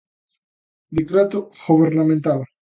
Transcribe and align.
Decreto 0.97 1.51
gobernamental. 1.67 2.43